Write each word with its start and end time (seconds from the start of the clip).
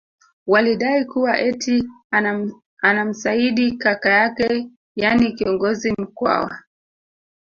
Walidai 0.47 1.05
kuwa 1.05 1.39
eti 1.39 1.87
anamsaidi 2.81 3.71
kaka 3.77 4.09
yake 4.09 4.67
yani 4.95 5.33
kiongozi 5.33 5.91
Mkwawa 5.91 6.57